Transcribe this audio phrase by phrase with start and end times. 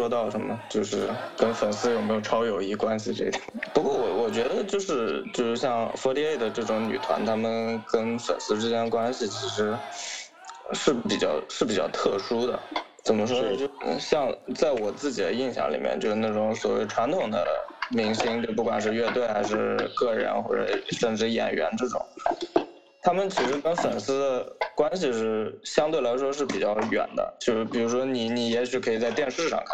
[0.00, 3.42] 说到什么，就是跟粉丝有没有超友谊关系这一点。
[3.74, 9.78] 不过我我觉得就是就是像 Forty Eight 的这种女团，她们跟粉丝之间关系其实
[10.72, 12.58] 是比较是比较特殊的。
[13.04, 13.54] 怎么说呢？
[13.54, 13.68] 就
[13.98, 17.46] 像在我自己的印象里面，就是那种所谓传统的
[17.90, 22.00] 明星，就不管是乐队还是个人，或者甚至演员这种，
[23.02, 27.36] 他们其实跟粉丝的关系是相对来说是比较远的。
[27.40, 29.68] 就是比如说你，你也许可以在电视上看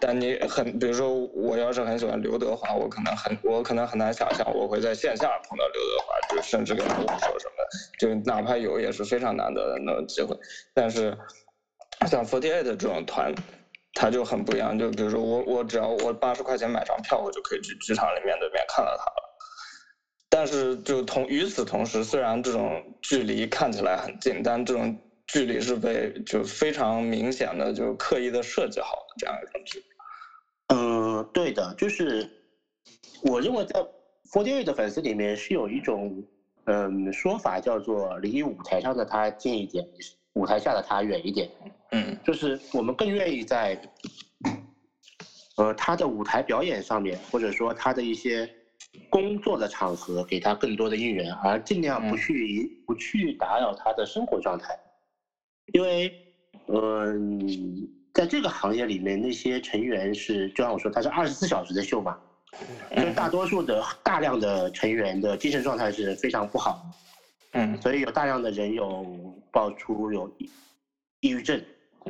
[0.00, 7.64] 但你很，比如说我要是很喜欢刘德华，我可能很，我可能很难想象我会在线下碰到刘德华，就甚至跟他握手什么，
[7.98, 10.36] 就哪怕有也是非常难得的那种机会。
[10.74, 11.16] 但是。
[12.08, 13.34] 像 Forty Eight 这种团，
[13.92, 14.78] 他就很不一样。
[14.78, 19.38] 就比如说我，我只要我八十块钱买张票，我就可以去剧场里面对面看到他了。
[20.30, 29.84] 但是就同与此同时，虽然这种距离看起来很近，但这种距离是被就非常明显的就刻意的设计好的这样一种距离。
[30.72, 32.28] 嗯，对的，就是
[33.22, 33.80] 我认为在
[34.32, 36.24] Forty Eight 的粉丝里面是有一种
[36.64, 39.84] 嗯说法叫做离舞台上的他近一点，
[40.34, 41.50] 舞台下的他远一点。
[41.92, 43.76] 嗯，就是我们更愿意在，
[45.56, 48.48] 呃，他的舞台表演上面，或者说他的一些
[49.08, 54.78] 工作的场合，给他更多的应援，而尽量不去不去打扰他的生活状态，
[55.72, 56.12] 因为，
[56.68, 62.16] 嗯，在这个行业里面，那些成员是，就像我说，他是二十四小时的秀嘛，
[62.94, 66.80] 所 以大多数的大量的成员的精神状态是非常不好，
[67.52, 69.04] 嗯，所以有大量的人有
[69.52, 70.30] 爆出有
[71.20, 71.62] 抑郁症。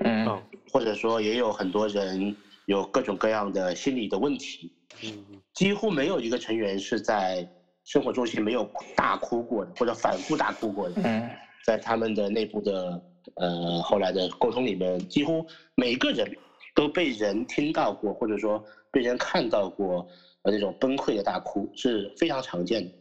[0.05, 0.25] 嗯，
[0.73, 2.33] 或者说也有很多人
[2.67, 4.71] 有各种各样的心理的问题，
[5.03, 7.45] 嗯，几乎没有一个成员是在
[7.85, 11.03] 生活中心没有大哭过的，或者反复大哭过的。
[11.05, 11.29] 嗯，
[11.67, 13.03] 在他们的内部的
[13.37, 16.31] 呃后来的沟通里面，几乎每个人
[16.75, 20.07] 都被人听到过，或者说被人看到过
[20.43, 22.93] 呃那种崩溃的大哭是非常常见的，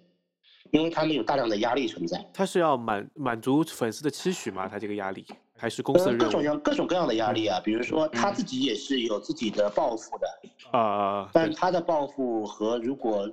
[0.71, 2.23] 因为他们有大量的压力存在。
[2.33, 4.67] 他是要满满足粉丝的期许吗？
[4.67, 5.25] 他这个压力？
[5.57, 13.29] 还是公司各种各各种各样的压力啊，比如说他自己也是有自己的抱负的啊，但他的抱负和如果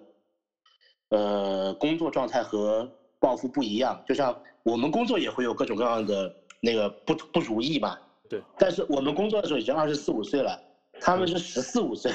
[1.11, 2.91] 呃工作状态和
[3.21, 6.35] 抱负不一样，就像我们工作也会有各种各样的
[6.67, 7.97] 那个不不如意嘛。
[8.29, 8.43] 对。
[8.59, 10.61] 但是我们工作的时候已经二十四五岁了，
[11.01, 12.13] 他们是十四五岁，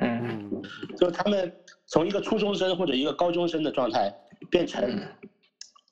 [0.00, 0.50] 嗯，
[0.96, 1.52] 就是他们
[1.86, 4.12] 从一个初中生或者一个高中生的状态
[4.50, 4.82] 变成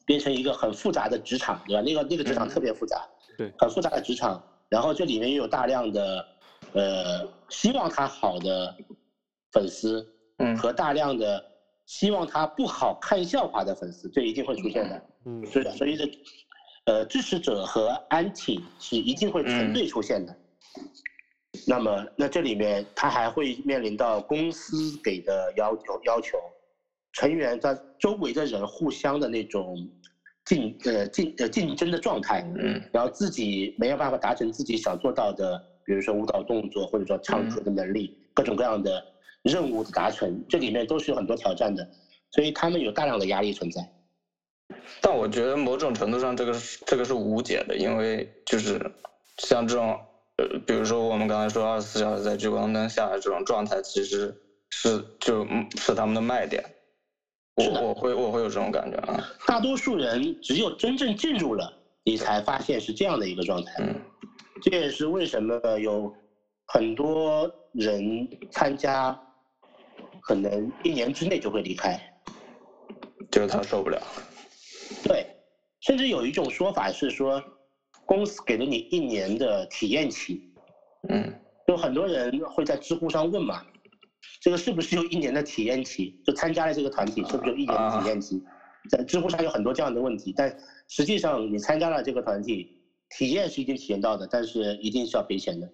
[0.07, 1.83] 变成一个很复杂的职场，对吧？
[1.83, 3.07] 那个那个职场特别复杂。
[3.37, 6.27] 对，很复杂的职场，然后这里面又有大量的，
[6.73, 8.75] 呃，希望他好的
[9.53, 10.07] 粉丝，
[10.39, 11.43] 嗯，和大量的
[11.87, 16.05] 希望他不好看笑话的粉丝，这一定会出现的，嗯，是的，所以这，
[16.87, 20.37] 呃，支持者和 anti 是一定会成对出现的。
[21.67, 26.39] 那么，那这里面他还会面临到公司给的要求，要求
[27.13, 29.77] 成员在周围的人互相的那种。
[30.45, 39.01] 竞呃竞呃竞争的状态，嗯，然后自己没有办法达成自己想做到的，比如说舞蹈动作或者说唱歌的能力，各种各样的
[39.45, 41.89] 任务的达成，这里面都是有很多挑战的，
[42.33, 43.81] 所以他们有大量的压力存在。
[45.01, 48.81] 但我觉得某种程度上，这个是这个是无解的，因为就是
[49.39, 49.99] 像这种
[50.39, 54.35] 呃，比如说我们刚才说二十四小时在聚光灯下的这种状态，其实
[54.71, 56.63] 是就是他们的卖点。
[57.55, 59.29] 我我会我会有这种感觉啊！
[59.47, 61.71] 大多数人只有真正进入了，
[62.03, 63.75] 你才发现是这样的一个状态。
[63.81, 63.95] 嗯，
[64.63, 66.11] 这也是为什么有
[66.67, 69.15] 很多人参加，
[70.23, 72.01] 可能一年之内就会离开，
[73.31, 74.01] 就是他受不了。
[75.03, 75.27] 对，
[75.81, 77.43] 甚至有一种说法是说，
[78.07, 80.41] 公司给了你一年的体验期。
[81.09, 81.33] 嗯，
[81.67, 83.63] 就很多人会在知乎上问嘛。
[84.41, 86.21] 这个是不是有一年的体验期？
[86.25, 88.43] 就参加了这个团体，是不是有一年的体验期？
[88.91, 90.53] 在知乎上有很多这样的问题，但
[90.89, 92.81] 实际上你参加了这个团体，
[93.11, 95.69] 体验是一定体验到的，但是一定是要赔钱的，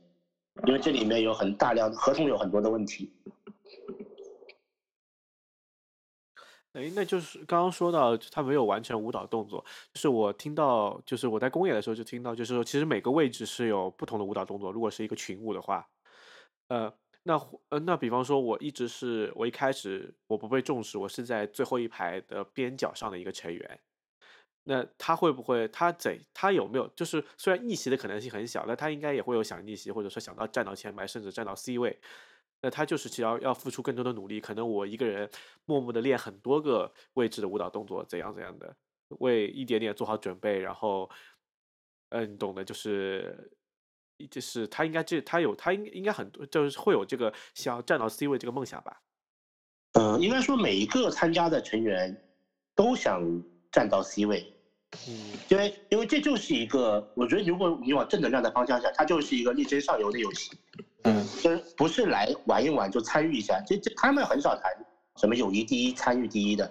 [0.66, 3.10] 因为这里面有很大量合同有很多的问题。
[6.74, 14.70] 哎，那就是刚刚说到他没有完成舞蹈动作，就是我听到，就是我在公演的时候就听到，就是说其实每个位置是有不同的舞蹈动作。
[14.70, 15.88] 如果是一个群舞的话，
[16.68, 16.92] 呃。
[17.24, 17.34] 那
[17.68, 23.80] 呃，那比方说，我一直是我一开始我不被重视，我是在最后一排的边角上的一个成员。
[24.64, 32.00] 那他会不会，他怎，他有没有，就是虽然逆袭的可能性很小，但他应该也会有想逆袭，或者说想到站到前排，甚至站到 C 位。
[32.60, 35.28] 那他就是只要要付出更多的努力，可能我一个人
[35.64, 38.76] 默默的练很多个位置的舞蹈动作，怎样怎样的，
[39.20, 41.08] 为一点点做好准备，然后，
[42.10, 43.52] 嗯，懂的，就是。
[44.32, 49.00] 就是他应该这他有他应应该很多就是会有这个想要站到 C 位这个梦想吧？
[49.92, 52.20] 嗯，应该说每一个参加的成员
[52.74, 53.22] 都想
[53.70, 54.52] 站到 C 位，
[55.06, 60.50] 嗯，因为因为这就是一个，我觉得如果你往正能量的方向想，它就是一个力争上游的游戏，
[61.04, 64.64] 嗯，就是不是来玩一玩就参与一下，这这他们很少谈
[65.16, 66.70] 什么友谊第一、参与第一的，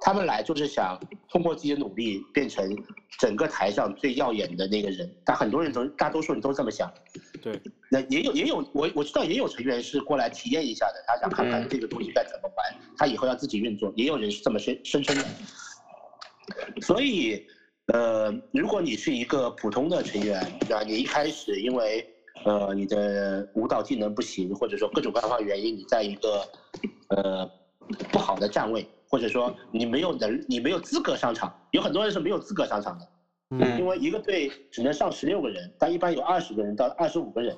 [0.00, 0.98] 他们来就是想
[1.28, 2.76] 通过自己的努力变成
[3.18, 6.92] 整个台上最耀眼的那个人，但很多人都大多数人都这么想，
[7.40, 7.60] 对，
[7.90, 15.24] 那也有也有我我知道也有成员是过来体验一下的，他想看看嗯这个东西该怎么玩，他以后要自己运作，也有人是这么声声称的。
[16.82, 17.46] 所以，
[17.92, 22.04] 呃，如果你是一个普通的成员，那你一开始因为
[22.44, 26.44] 呃你的舞蹈技能不行，或者说各种各样的原因，你在一个
[27.08, 27.48] 呃
[28.10, 33.04] 不好的站位，或者说你没有能你没有资格上场，有很多人是没有资格上场的。
[33.50, 37.54] 嗯因为一个队只能上十六个人，但一般有二十个人到二十五个人，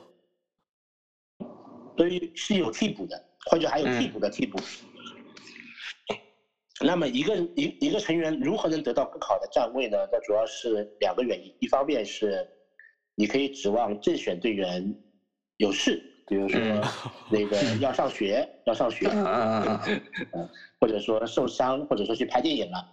[1.97, 3.17] 所以是有替补的，
[3.49, 4.59] 或者还有替补的替补。
[6.81, 9.97] 那么一个一一个成员如何能得到更好的站位呢？
[10.11, 12.45] 那主要是两个原因，一方面是
[13.15, 14.83] 你可以指望正选队员
[15.59, 16.83] 有事，比如说嗯
[17.31, 19.85] 那个要上学要上学，啊，
[20.81, 22.85] 或者说受伤，或者说去拍电影了，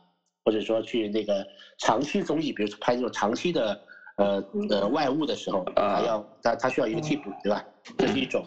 [0.46, 1.46] 或者说去那个
[1.80, 3.78] 长期综艺，比如说拍这种长期的
[4.18, 5.64] 呃呃外务的时候，
[6.06, 7.64] 要他他需要一个替补，对吧？
[7.98, 8.46] 这是一种。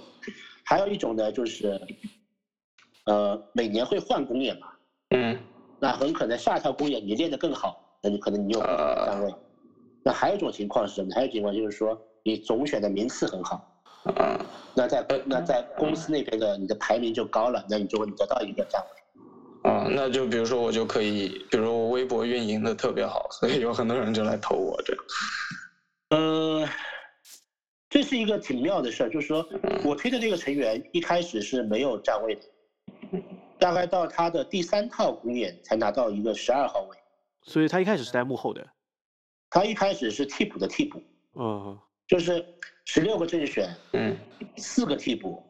[0.65, 1.79] 还有一种呢，就是
[3.07, 4.69] 呃每年会换公演嘛，
[5.11, 5.37] 嗯
[5.81, 9.35] 那很可能下一套公演你练得更好，那你可能你有更好的站位。
[10.05, 11.09] 那还有一种情况是什么？
[11.15, 14.39] 还有一种情况就是说你总选的名次很好，啊，
[14.75, 19.71] 那在那在公司那边的你的排名就高了，那你就会得到一个站位。
[19.71, 25.05] 啊，那就比如说我就可以，比如我微博运营的特别好，所以有很多人就来投我这样。
[26.11, 26.69] 嗯，
[27.89, 29.47] 这是一个挺妙的事儿，就是说
[29.83, 32.43] 我推的这个成员一开始是没有站位的，
[33.59, 36.97] 大概到他的第三套公演才拿到一个十二号位。
[37.45, 38.67] 所以他一开始是在幕后的，
[39.55, 41.01] 他一开始是替补的替补，
[41.35, 41.79] 嗯
[42.09, 42.45] 就是
[42.87, 44.17] 十六个正选，嗯
[44.57, 45.41] 四个替补。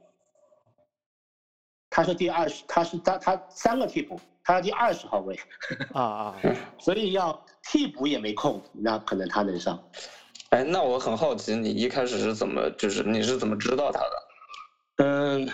[1.89, 5.35] 他是第二十，他是他他三个替补，他是第二十号位，
[5.95, 6.43] 啊啊，
[6.79, 9.83] 所以要替补也没空，那可能他能上。
[10.51, 15.05] 哎，那我很好奇，你一开始是怎么，就是你是怎么知道他的？
[15.05, 15.49] 嗯，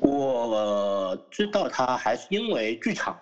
[0.00, 3.16] 我知道他还是因为剧场，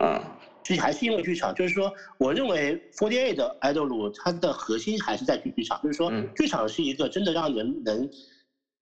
[0.00, 0.22] 嗯
[0.64, 8.08] 这还是因为剧场，就是说，我认为 Forty Eight 的 idol 它的核心还是在剧场，就是说嗯，剧场是一个真的让人能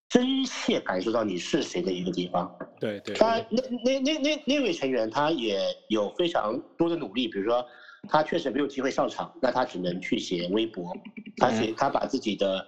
[0.08, 2.48] 真切感受到你是谁的一个地方。
[2.78, 7.64] 对对，他那那那那那位成员他也有非常多的努力，比如说
[8.08, 10.92] 他确实没有机会上场，那他只能去写微博，
[11.38, 12.64] 他写他把自己的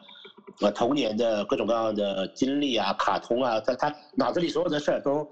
[0.60, 5.24] 呃童年的各种各样的经历啊、卡通啊，他他脑子里所有的事儿都，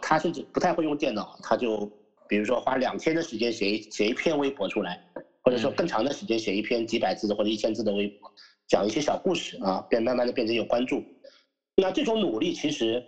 [0.00, 1.88] 他甚至不太会用电脑，他就
[2.28, 5.00] 比如说花两天的时间写一写一篇微博出来，
[5.42, 8.30] 或者说更长的时间写一篇几百字的或者一千字的微博，
[8.66, 11.04] 讲一些小故事啊，变慢慢的变成有关注。
[11.76, 13.02] 那这种努力其实，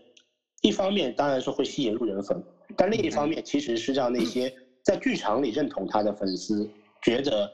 [0.62, 2.42] 一方面当然是会吸引路人粉，
[2.76, 4.52] 但另一方面其实是让那些
[4.84, 6.68] 在剧场里认同他的粉丝
[7.02, 7.50] 觉得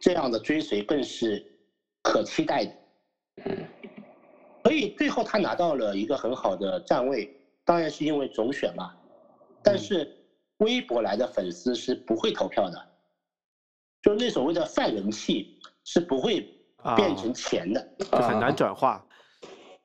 [0.00, 1.44] 这样的追随更是
[2.02, 2.72] 可期待的。
[4.64, 7.30] 所以最后他拿到了一个很好的站位，
[7.64, 8.90] 当然是因为总选嘛。
[9.62, 10.15] 但是
[10.58, 12.82] 微博来的粉丝是不会投票的，
[14.02, 16.40] 就那所谓的泛人气是不会
[16.96, 17.80] 变成钱的。
[17.98, 19.04] 就很啊难转化，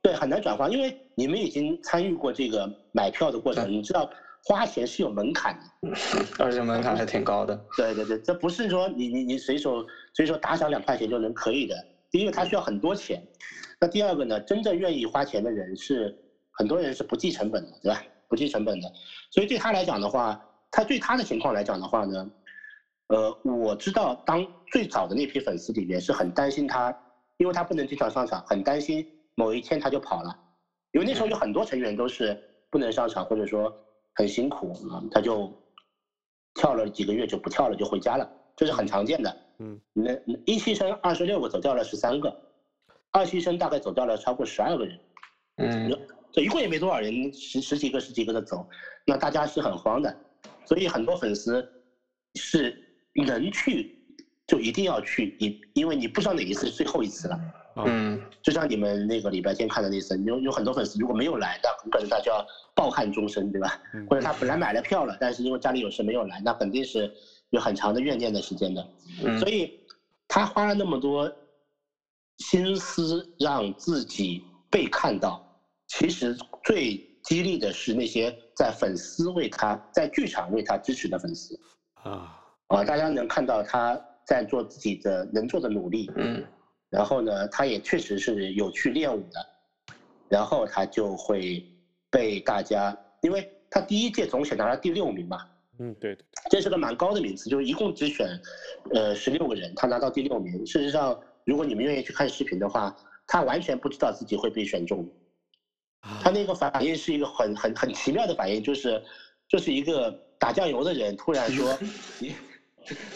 [0.02, 4.10] 对，很难转化，因为你们已经参与过这个买票的过程，你知道
[4.46, 5.90] 花钱是有门槛的。
[6.40, 7.60] 而且门槛还挺高的。
[7.76, 11.76] 对对对，这不是说你你你随手随手打赏两块钱就能可以的。
[12.10, 13.20] 第一个，它需要很多钱；
[13.80, 16.18] 那第二个呢，真正愿意花钱的人是
[16.52, 18.04] 很多人是不计成本的，对吧？
[18.28, 18.90] 不计成本的，
[19.30, 22.32] 所以对他来讲的话，他对他的情况来讲的话呢，
[23.08, 26.98] 呃，我知道当最早的那批粉丝里面是很担心他，
[27.38, 30.34] 因为他不能经常上场，很担心某一天他就跑了，
[30.94, 33.72] 因为那时候有很多成员都是不能上场，或者说
[34.16, 35.52] 很辛苦啊，他就
[36.56, 39.38] 跳了几个月就不跳了，就回家了，这是很常见的。
[39.60, 42.34] 嗯，那那一期生二十六个走掉了十三个，
[43.12, 45.00] 二期生大概走掉了超过十二个人，
[45.58, 46.08] 嗯。
[46.34, 48.66] 这一共也没多少人，十十几个十几个的走，
[49.06, 50.18] 那大家是很慌的，
[50.66, 51.66] 所以很多粉丝
[52.36, 52.76] 是
[53.26, 53.96] 能去
[54.48, 57.40] 就一定要去，你因为你不知道哪一次是最后一次了。
[57.86, 63.80] 嗯就像你们那个礼拜天看的那次，有有很多粉丝如果没有来，那很可能他就要抱憾终身，对吧？
[63.94, 67.10] 嗯 或者他本来买了票了，但是因为家里有事没有来，那肯定是
[67.52, 68.86] 有很长的怨念的时间的。
[69.24, 69.72] 嗯所以
[70.28, 71.32] 他花了那么多
[72.40, 75.42] 心思让自己被看到。
[75.88, 81.60] 其实最激励的是那些在粉丝为他在剧场为他支持的粉丝
[81.94, 82.38] 啊
[82.68, 86.44] 啊，大家能看到他在做自己的能做的努力，嗯，
[86.90, 89.46] 然后呢，他也确实是有去练舞的，
[90.30, 91.66] 然后他就会
[92.10, 95.46] 被大家，因为他第一届总选拿了第六名嘛，
[95.80, 98.40] 嗯，对对，这是个蛮高的名次，就是一共只选，
[98.94, 100.66] 呃，十六个人，他拿到第六名。
[100.66, 102.96] 事实上，如果你们愿意去看视频的话，
[103.28, 105.08] 他完全不知道自己会被选中。
[106.22, 109.02] 他那个反应是一个很很很奇妙的反应，就是
[109.48, 111.78] 就是一个打酱油的人突然说
[112.20, 112.36] 你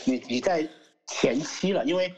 [0.06, 0.68] 你你在
[1.08, 2.14] 前期了，因为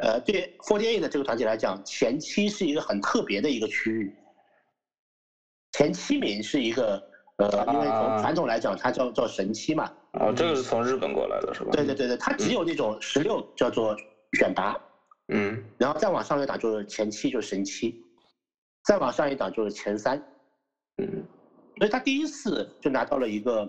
[0.00, 4.14] 呃对 Forty Eight 的这个团体来讲，前期是一个很特别的一个区域，
[5.72, 7.02] 前七名是一个
[7.36, 9.90] 呃，因为从传统来讲，它叫叫神七嘛。
[10.14, 11.70] 哦，这个是从日本过来的是吧？
[11.70, 13.96] 对对对对，它只有那种十六叫做
[14.32, 14.76] 选拔，
[15.28, 18.04] 嗯，然后再往上面打就是前期，就是神七。
[18.82, 20.18] 再往上一档就是前三，
[20.98, 21.24] 嗯，
[21.78, 23.68] 所以他第一次就拿到了一个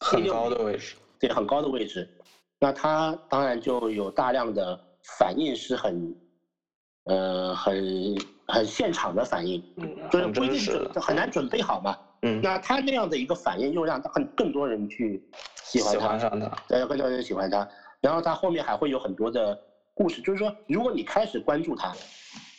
[0.00, 2.08] 很高的位置，对，很高的位置。
[2.58, 4.78] 那他当然就有大量的
[5.18, 6.14] 反应是很，
[7.04, 8.16] 呃，很
[8.48, 9.62] 很现场的反应，
[10.10, 11.96] 就是不一定准很难准备好嘛。
[12.22, 15.22] 嗯，那他那样的一个反应又让他很更多人去
[15.62, 16.28] 喜欢他，
[16.66, 17.68] 对，更多人喜欢他。
[18.00, 19.56] 然后他后面还会有很多的
[19.94, 21.94] 故事，就是说，如果你开始关注他。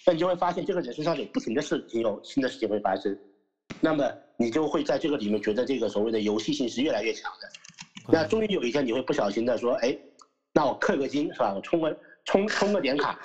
[0.07, 3.13] 那你就会发现，这个人身上有不停的事情，有新的事情会发生，
[3.81, 7.49] 那么你就会在这个里面觉得这个所谓的游戏性是越来越强的。
[8.09, 9.93] 那终于有一天，你会不小心的说，哎，
[10.53, 11.53] 那我氪个金是吧？
[11.53, 13.19] 我充个充充个点卡，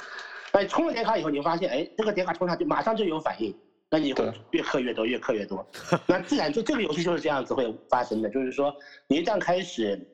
[0.51, 3.57] 哎，充了点卡以后，你会发现，哎，这个点卡充上去马上就有反应，
[3.89, 5.65] 那你会越氪越多，越氪越多。
[6.09, 8.75] 那自然就这个游戏就是这样子会发生的，就是说，
[9.07, 10.05] 你一旦开始，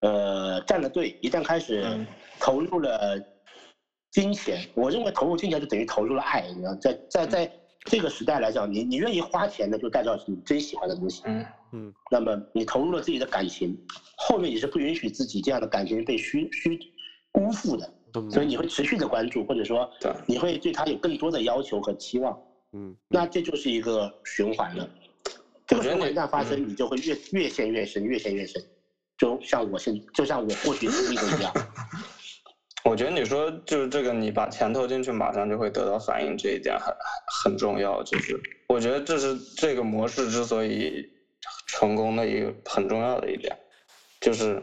[0.00, 1.82] 呃，站了队，一旦开始
[2.38, 3.18] 投入了。
[4.12, 6.46] 金钱，我认为投入金钱就等于投入了爱。
[6.48, 7.52] 你知道，在在在
[7.84, 11.22] 这个时代来讲，你你愿意花钱的，就代表是你真喜欢的东西。
[11.24, 11.94] 嗯嗯。
[12.10, 13.74] 那么你投入了自己的感情，
[14.18, 16.78] 后面你是不允许自己这样的感情被虚虚
[17.32, 17.90] 辜负的。
[18.30, 19.90] 所以你会持续的关注，或者说
[20.26, 22.38] 你会对他有更多的要求和期望。
[22.74, 22.94] 嗯。
[23.08, 24.86] 那这就是一个循环了。
[25.66, 28.62] 这个循环一旦发生，你就会越越陷越深，越陷越深。
[29.16, 31.50] 就像我现，就像我过去经历的一样。
[32.84, 36.92] 我觉得你说就是这个，你把钱投进去，马上就会得到反应，这一点很
[37.44, 38.02] 很重要。
[38.02, 38.36] 就是
[38.66, 41.08] 我觉得这是这个模式之所以
[41.68, 43.56] 成功的一个很重要的一点，
[44.20, 44.60] 就是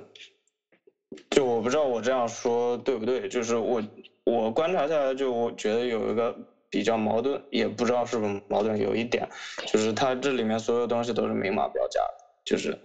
[1.29, 3.81] 就我不知道我这样说对不对，就是我
[4.25, 6.35] 我观察下来，就我觉得有一个
[6.69, 9.25] 比较矛盾，也不知道是不是矛盾，有一点
[9.65, 12.01] 就是它这里面所有东西都是明码标价，
[12.43, 12.77] 就是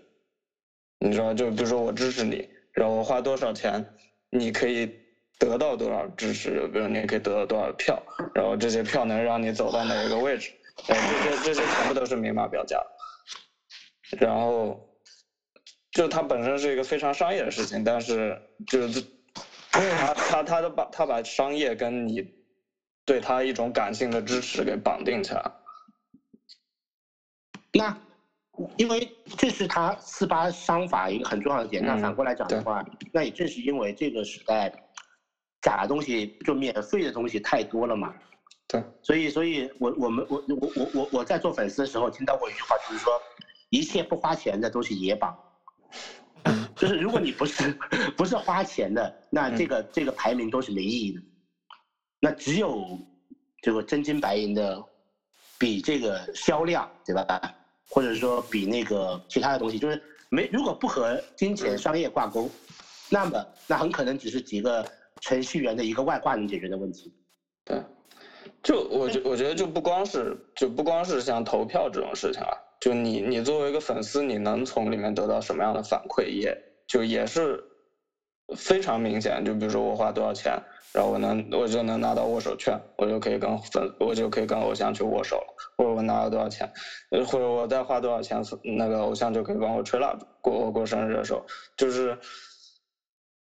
[1.01, 3.85] 你知道，就比如说我支持你，然后我花多少钱，
[4.31, 5.03] 你可以。
[5.39, 8.01] 得到多少支持，比如你可以得到多少票，
[8.35, 10.53] 然后这些票能让你走到哪一个位置，
[10.89, 12.81] 哎，这些这些全部都是明码标价。
[14.21, 14.89] 然后，
[15.91, 19.05] 就它本身是一个非常商业的事情，但是就是
[19.71, 22.25] 他他他都把他把商业跟你
[23.05, 25.51] 对他一种感性的支持给绑定起来。
[27.73, 27.99] 那
[28.77, 31.85] 因为这是他四八商法一个很重要的点。
[31.85, 34.73] 那反过来讲的话，那也正是因为这个时代。
[35.65, 38.15] 假的东西就免费的东西太多了嘛，
[38.69, 43.19] 对，所以所以，我我们我我我我我在做粉丝的时候听到过一句话，就是说
[43.71, 45.35] 一切不花钱的都是野榜，
[46.77, 47.75] 就是如果你不是
[48.15, 51.23] 不是花钱的，那这个这个排名都是没意义的，
[52.21, 52.99] 那只有
[53.63, 54.85] 这个真金白银的
[55.57, 57.55] 比这个销量对吧，
[57.89, 62.51] 或者说比那个其他的东西，就是没如果不和金钱商业挂钩，
[63.09, 64.87] 那么那很可能只是几个。
[65.25, 67.11] 程序员的一个外挂能解决的问题，
[67.65, 67.83] 对，
[68.63, 76.55] 就我觉我觉得就不光是就不光是像投票这种事情了，就你你作为一个粉丝，你能从里面得到什么样的反馈，也
[76.87, 77.59] 就也是
[78.55, 79.43] 非常明显。
[79.43, 80.53] 就比如说我花多少钱，
[80.93, 85.43] 然后我能我就能拿到握手券，我就可以跟粉我就可以跟偶像去握手，
[85.79, 86.71] 或者我拿了多少钱，
[87.27, 88.43] 或者我再花多少钱，
[88.77, 91.43] 那个偶像就可以帮我吹蜡烛过我过生日的时候，
[91.79, 92.19] 就是。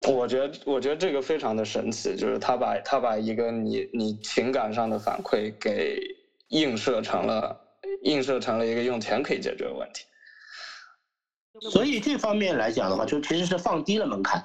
[0.07, 6.01] 我觉得，我觉得这个非常的神奇，就是他把他把一个你你情感上的反馈给
[6.49, 7.61] 映射成了
[8.03, 10.05] 映射成了一个用钱可以解决的问题。
[11.71, 14.45] 所以这方面来讲的话，就其实是放低了门槛。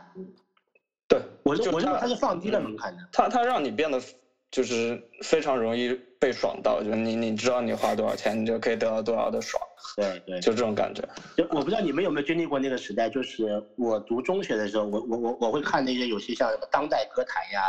[1.08, 3.08] 对，我我认为他是放低了门槛的。
[3.12, 4.02] 他他让你变得
[4.50, 9.60] 就是非常容易被爽到，就是你你知道你花多少钱，你就可以得到多少的爽。
[9.98, 11.02] 对对，就这种感觉。
[11.36, 17.64] 就我不知道你们有没有经历过那个时代，就是我读中学的时候，我我我我会看那些有些像什么当代歌坛呀，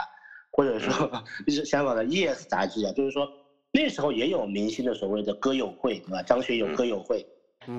[0.50, 1.10] 或者说
[1.46, 3.26] 就 是香港的 Yes 杂志啊，就是说
[3.72, 6.22] 那时候也有明星的所谓的歌友会，对吧？
[6.22, 7.26] 张学友歌友会，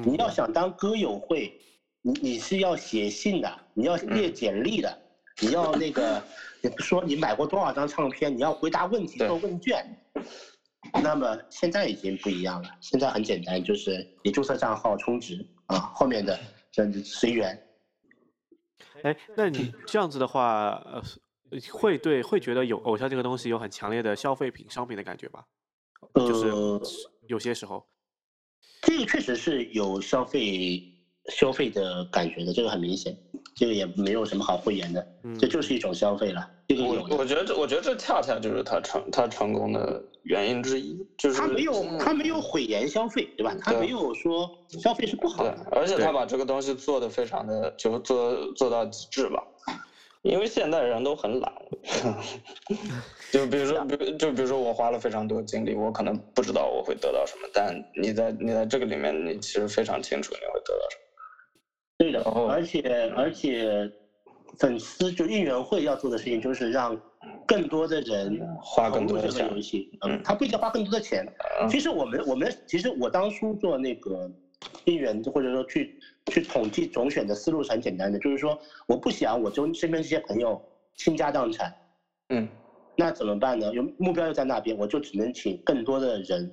[0.04, 1.54] 你要想当歌友会，
[2.02, 4.98] 你你是要写信的，你要列简历的，
[5.40, 6.20] 你要那个
[6.82, 9.86] 说你买过多少张唱片，你要回答问题做问卷。
[11.02, 16.40] 那么现在已经不一样了，现在很简单，就是你注册账号充值啊，后面的
[16.72, 17.58] 甚至随缘。
[19.04, 21.02] 哎，那你这样子的话，呃，
[21.72, 25.46] 会对会觉得有偶像这个东西有很强烈的消费品商品的感觉吧？
[26.16, 26.48] 就是
[27.28, 27.86] 有些时候，
[28.82, 30.82] 这个确实是有消费
[31.30, 33.18] 消费的感觉的，这个很明显。
[33.56, 35.06] 这个也没有什么好讳言的，
[35.40, 36.42] 这就是一种消费了。
[36.68, 43.54] 这个我我觉得这我觉得这恰恰就是他成他成功的原因之一，就是他没有他没有讳言消费，对吧？
[43.62, 44.50] 他没有说
[44.82, 49.44] 消费是不好的，而且他把这个东西做的非常的就做做到极致吧。
[50.24, 51.52] 因为现代人都很懒，
[53.30, 61.03] 就比如说，比就比如说我花了非常多精力，我可能不知道我会得到什么，但你在你在这个里面，你其实非常清楚你会得到什么。
[61.98, 62.82] 对的，而且
[63.16, 63.90] 而且，
[64.58, 66.98] 粉丝就应援会要做的事情就是让
[67.48, 69.50] 更多的人花更多的钱。
[69.50, 71.26] 游戏，嗯，他不一定花更多的钱。
[71.70, 74.30] 其实我们我们其实我当初做那个
[74.86, 75.92] 应援或者说去
[76.28, 78.58] 去统计总选的思路是很简单的，就是说
[78.88, 80.62] 我不想我周身边这些朋友
[80.98, 81.74] 倾家荡产，
[82.30, 82.48] 嗯，
[82.98, 83.72] 那怎么办呢？
[83.74, 86.52] 有目标又在那边，我就只能请更多的人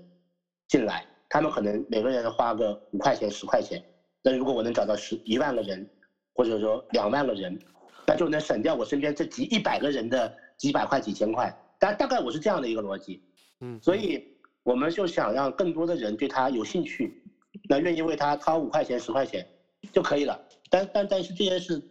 [0.68, 3.82] 进来，他们可能每个人花个五块钱十块钱。
[4.22, 5.86] 那如果我能找到十一万个人，
[6.34, 7.58] 或者说两万个人，
[8.06, 11.54] 那就能省掉我身边这几一百个人的几百块几千块。
[11.78, 13.20] 大大概我是这样的一个逻辑，
[13.60, 14.22] 嗯，所以
[14.62, 17.22] 我们就想让更多的人对他有兴趣，
[17.68, 19.46] 那愿意为他掏五块钱十块钱
[19.90, 20.38] 就可以了。
[20.68, 21.82] 但但但是这件事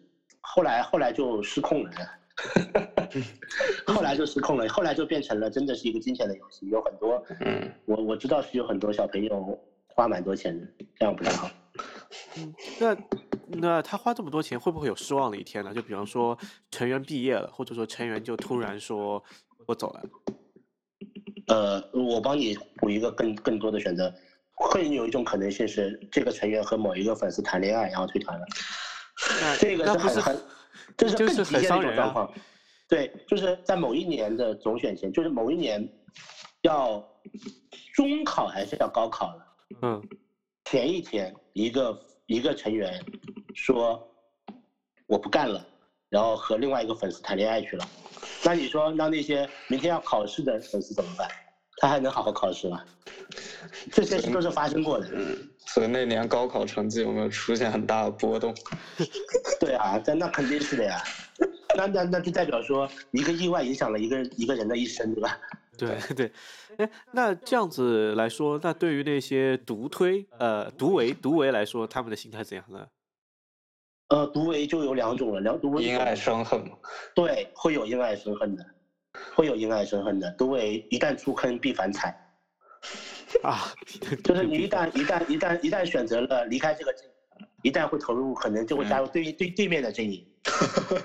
[0.42, 1.92] 后来后来就失控了，
[3.88, 11.50] 后来就失控了，后来就变成了真的是一个金钱的游戏，有很多，嗯，我我知道是有很多小朋友花蛮多钱的，这样不太好。
[12.38, 12.98] 嗯，那
[13.48, 15.74] 那他花这么多钱，会不会有失望的一天呢？
[15.74, 16.38] 就比方说
[16.72, 19.24] 成员毕业了，或者说成员就突然说
[19.68, 20.02] 我走了。
[21.48, 24.14] 呃，我帮你补一个更更多的选择，
[24.56, 28.46] 会有一种可能性是这个成员和某一个粉丝谈恋爱，然后退团了。
[29.60, 30.42] 这个是很很，
[30.98, 32.32] 这是更极限的一种状况。
[32.88, 35.88] 对，就是在某一年的总选前，就是某一年
[36.64, 37.04] 要
[37.94, 39.46] 中考还是要高考了？
[39.82, 40.10] 嗯。
[40.70, 43.04] 前一天，一个一个成员
[43.56, 44.00] 说
[45.08, 45.66] 我不干了，
[46.10, 47.84] 然后和另外一个粉丝谈恋爱去了。
[48.46, 51.28] 那你说，那那些明天要考试的粉丝怎么办？
[51.78, 52.84] 他还能好好考试吗？
[53.92, 55.10] 这些事都是发生过的。
[55.12, 58.54] 嗯，所以那年高考成绩有没有出现很大的波动？
[59.60, 61.02] 对啊，那那肯定是的呀。
[61.76, 65.36] 那那那就代表说，一个意外影响了一个一个人的一生，对吧？
[65.88, 66.32] 对对，
[66.78, 72.88] 哎，那这样子来说，那对于那些独推呃独唯独唯来说，他们的心态怎样呢？
[74.10, 76.76] 呃，独唯就有两种了，两独唯因爱生恨嘛。
[77.14, 78.66] 对，会有因爱生恨的，
[79.36, 80.32] 会有因爱生恨的。
[80.32, 82.16] 独唯一旦出坑必反踩。
[83.44, 83.72] 啊，
[84.24, 87.12] 就是你一旦一旦一旦一旦选择了离开这个阵营，
[87.62, 90.26] 一旦会投入，可能就会加入对对对面的阵营。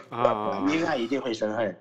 [0.08, 1.76] 啊，因爱一定会生恨。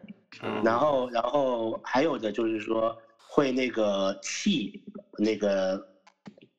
[0.64, 4.84] 然后，然后还有的就是说会那个气
[5.18, 5.76] 那个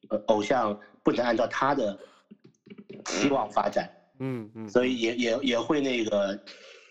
[0.08, 1.98] 呃偶像不能按照他的
[3.04, 6.44] 期望发展，嗯嗯，所以也也也会那个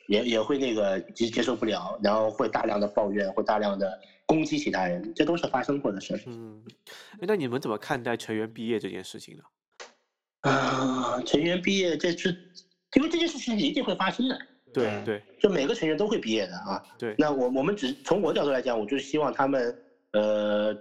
[0.07, 6.21] 也也会那个接接受不了，然后会大量的抱怨，会大量的攻击其他人，这都是发生过的事。
[6.27, 6.63] 嗯，
[7.21, 9.43] 那你们怎么看待成员毕业这件事情呢？
[10.41, 12.29] 啊，成员毕业这是
[12.95, 14.37] 因为这件事情一定会发生的。
[14.73, 16.83] 对对，就每个成员都会毕业的啊。
[16.97, 19.75] 对，那我我们只从我角度来讲，我就是希望他们
[20.13, 20.75] 呃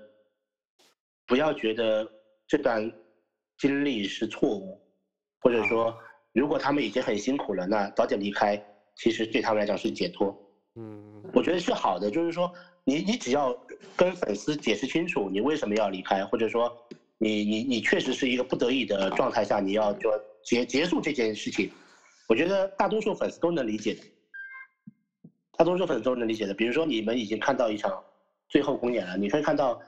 [1.26, 2.10] 不要觉得
[2.48, 2.90] 这段
[3.58, 4.80] 经历是错误，
[5.40, 5.94] 或者说
[6.32, 8.60] 如果他们已经很辛苦了，那早点离开，
[8.96, 10.34] 其实对他们来讲是解脱。
[10.74, 12.50] 嗯，我觉得是好的，就是说
[12.84, 13.54] 你你只要
[13.94, 16.74] 跟粉丝解释清楚你为什么要离开，或者说
[17.18, 20.10] 你你你确实是一个不得已的状态下，你要就
[20.42, 21.70] 结结束这件事情。
[22.28, 24.00] 我觉得大多数粉丝都能理解的，
[25.58, 26.54] 大多数粉丝都能理解的。
[26.54, 27.92] 比如说，你们已经看到一场
[28.48, 29.78] 最后公演了，你可以看到，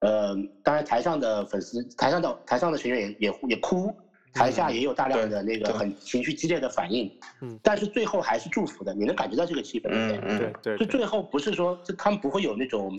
[0.00, 3.94] 呃，当然台上的粉丝，台上的台上的成员也也也哭，
[4.34, 7.08] 台下也有大量的那个很情绪激烈的反应，
[7.40, 12.98] 嗯，但是最后还是祝福的，你能感觉到这个气氛，嗯嗯，对对，就最后不是说，就他们不会有那种，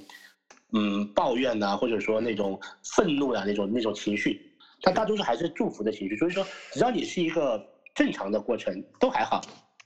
[0.72, 2.58] 嗯，抱怨呐，或者说那种
[2.96, 4.40] 愤怒啊那种那种情绪，
[4.82, 6.16] 但大多数还是祝福的情绪。
[6.16, 7.62] 所以说，只要你是一个。
[7.94, 9.42] 正常的过程都还好，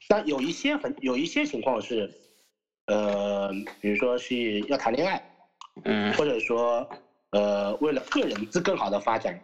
[0.09, 2.11] 那有一些很有一些情况是，
[2.85, 3.49] 呃，
[3.81, 5.21] 比如说是要谈恋爱，
[5.85, 6.89] 嗯或者说
[7.31, 9.37] 呃为了个人自更好的发展，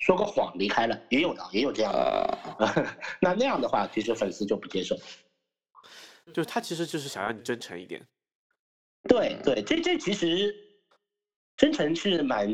[0.00, 2.38] 说个谎离开了，也有的，也有这样的。
[2.58, 4.96] 呃， 那那样的话，其实粉丝就不接受。
[6.34, 8.06] 就是他其实就是想让你真诚一点。
[9.08, 10.54] 对对，这这其实
[11.56, 12.46] 真诚是蛮，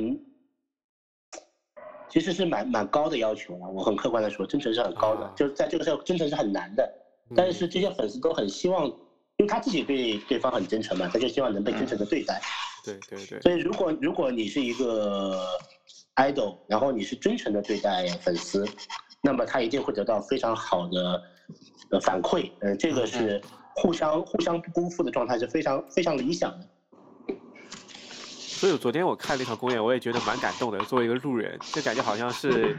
[2.14, 3.68] 其实是蛮蛮高的要求了。
[3.68, 6.88] 我很客观的说，真诚是很高的，啊就是在这个时候，真诚是很难的。
[7.34, 8.94] 但是这些粉丝都很希望，因
[9.38, 12.40] 为他自己对对方很真诚嘛，他就希望能被真诚的对待。
[12.84, 15.44] 对对对，所以如果如果你是一个
[16.14, 18.64] idol，然后你是真诚的对待粉丝，
[19.20, 21.20] 那么他一定会得到非常好的
[21.90, 22.48] 呃反馈。
[22.60, 23.42] 呃，这个是
[23.74, 26.68] 互相互相不辜负的状态，是非常非常理想的。
[28.56, 30.78] 所以昨天我看那场公演，我也觉得蛮感动的。
[30.84, 32.74] 作为一个路人，就感觉好像是，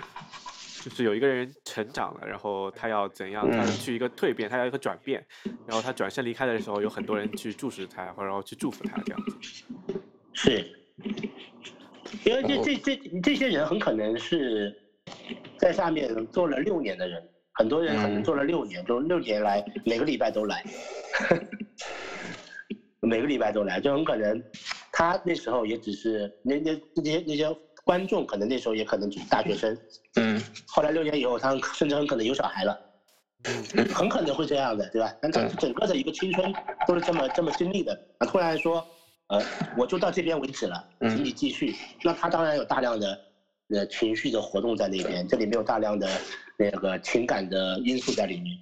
[0.81, 5.23] 就是有一个人成长了，然后他要怎样，去一个蜕变，他要一个转变，
[5.67, 9.35] 然后他转身离开的时候，有很多人去注视他，或者然后去祝福他这样子。
[10.33, 10.65] 是，
[12.23, 14.75] 因为这这这这些人很可能是
[15.59, 17.21] 在下面做了六年的人，
[17.53, 18.23] 很多人可能嗯。
[18.23, 20.63] 做了六年，就六年来每个礼拜都来，
[23.01, 24.41] 每个礼拜都来，就很可能
[24.97, 27.53] 他那时候也只是那那那些那些
[27.83, 29.77] 观众，可能那时候也可能只是大学生，
[30.15, 32.79] 嗯 后来六年以后，他甚至很可能有小孩了。
[33.47, 35.13] 嗯很可能会这样的，对吧？
[35.21, 36.51] 但他整个的一个青春
[36.87, 38.83] 都是这么这么经历的，啊，突然说，
[39.27, 39.39] 呃，
[39.77, 41.75] 我就到这边为止了，嗯请你继续。
[42.01, 43.19] 那他当然有大量的
[43.69, 46.09] 呃情绪的活动在那边，这里面有大量的
[46.57, 48.57] 那个情感的因素在里面。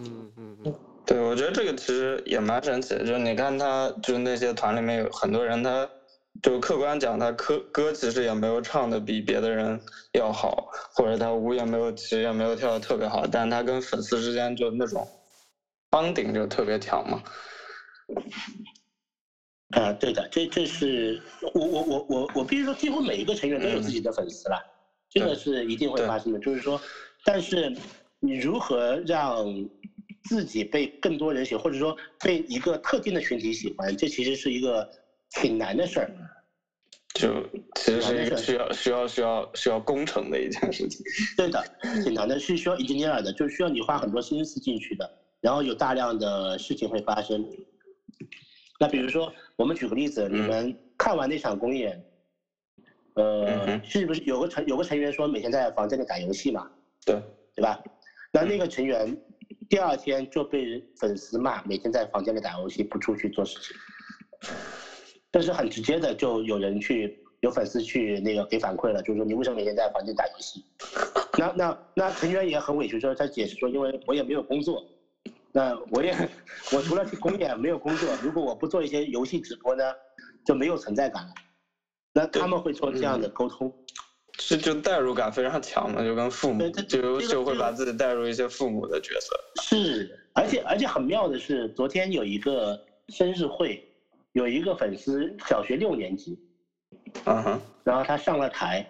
[0.00, 0.74] 嗯嗯嗯，
[1.06, 5.88] 对，我觉得这个其实也蛮神奇的，就是你看他，就是那些团里面有很多人，他
[6.42, 9.80] 就客观讲，他歌歌其实也没有唱的比别的人
[10.12, 15.06] 要好，或者他舞也没有，其实也没有跳的特别好，但是他跟粉丝之间就那种
[15.88, 17.22] 帮顶就特别强嘛。
[19.70, 21.20] 啊、对的，这这是
[21.54, 24.56] 我我我我我必须说，几乎每一个成员都有自己的粉丝了，
[25.08, 26.38] 这个是一定会发生的。
[26.40, 26.80] 就是说，
[27.24, 27.72] 但是
[28.20, 29.44] 你如何让
[30.28, 34.86] 自己被更多人喜欢，或者说被一个特定的群体喜欢，这其实是一个
[35.30, 36.10] 挺难的事儿。
[37.14, 37.42] 就
[37.76, 41.02] 其实是一个需要需要需要需要工程的一件事情。
[41.36, 41.64] 对的，
[42.04, 45.10] 挺难的，是需要 engineer 的，就是需要你花很多心思进去的，
[45.40, 47.42] 然后有大量的事情会发生。
[48.78, 52.04] 那比如说，我们举个例子，你们看完那场公演，
[53.14, 56.68] 嗯呃，哼是不是有个成有个成员说每天在房间里打游戏嘛，
[57.06, 57.14] 对，
[57.54, 57.82] 对吧？
[58.30, 59.16] 那那个成员
[59.68, 63.76] 第二天就被粉丝骂，每天在房间里打游戏，不出去做事情。
[65.30, 70.64] 但是很直接的，就有人去有粉丝去那个给反馈了，就是说你为什么每天在房间打游戏？
[71.38, 74.82] 那那那成员也很委屈，说他解释说，因为我也没有工作，
[75.52, 76.14] 那我也
[76.72, 79.84] 我除了去公演没有工作，如果我不做一些游戏直播呢，
[80.44, 81.34] 就没有存在感了。
[82.14, 83.70] 那他们会做这样的沟通，
[84.38, 89.36] 是就代入感非常强嘛，就跟父母就就会把自己带入一些父母的角色。
[89.62, 93.82] 是，而且而且很妙的是，昨天有一个生日会，
[94.32, 96.38] 有一个粉丝小学六年级，
[97.24, 98.86] 嗯哼，然后他上了台，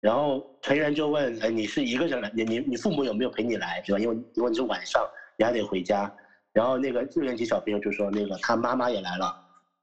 [0.00, 3.98] 然后成员就问，哎，你是一个人来，你你你父母有没有陪你来，对吧？
[3.98, 5.02] 因为因为你是晚上，
[5.38, 6.12] 你还得回家。
[6.52, 9.34] 然后那个六年级小朋友就说，那个他妈妈也来了，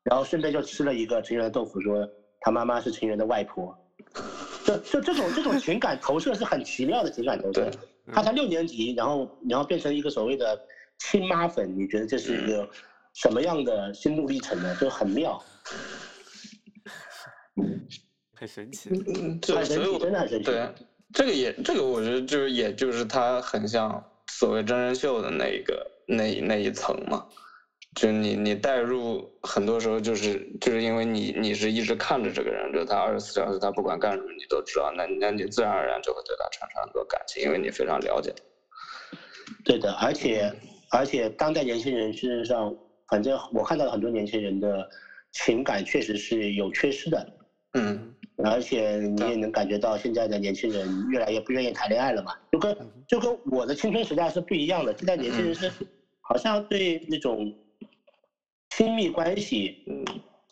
[0.03, 2.07] 然后顺便就吃了一个成员的豆腐，说
[2.41, 3.75] 他妈妈是成员的外婆。
[4.65, 7.71] 就就这种这种情感投射是很奇妙的情感投射对。
[8.11, 10.59] 他才六年级，然后然后变成一个所谓的
[10.99, 12.67] 亲妈粉，你觉得这是一个
[13.13, 14.75] 什么样的心路历程呢？
[14.81, 15.41] 就很妙，
[18.35, 18.89] 很神奇。
[18.89, 20.45] 嗯，很神奇，真的很神奇。
[20.45, 20.69] 对，
[21.13, 27.25] 这个也这个我觉得就是也就是他很像所谓真人秀的那一个那那一层嘛，
[27.95, 38.43] 就你你带入很多时候就是就是因为你你是一直看着这个人，就他二十四小时他不管干什么你都知道，那那你自然而然就会对他产生很多感情，因为你非常了解他。
[39.63, 40.51] 对的，而且
[40.91, 42.75] 而且当代年轻人事实上，
[43.07, 44.87] 反正我看到很多年轻人的
[45.31, 47.27] 情感确实是有缺失的，
[47.73, 52.75] 嗯，而且你也能感觉到现在的年轻人越来越不愿意谈恋爱了嘛，就跟
[53.07, 55.71] 就跟我的青春时代是不一样的，现在年轻人是
[56.21, 57.53] 好像对那种
[58.75, 60.03] 亲密关系，嗯，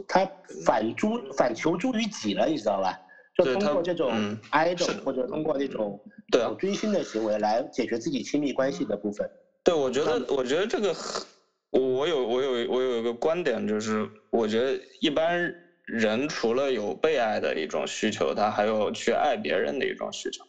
[0.08, 0.28] 他
[0.66, 2.94] 反诸反求诸于己了，你知道吧？
[3.36, 6.00] 就通过这种嗯 idol 是或者通过那种
[6.32, 9.28] 对啊追星的行为来解决自己亲密关系的部分。
[9.64, 10.94] 对，我觉得，我觉得这个
[11.72, 15.52] 我有我有我有一个观点，就是我觉得一般
[15.86, 20.44] 人除了有被爱的一种需求，他还有去爱别人的一种需求。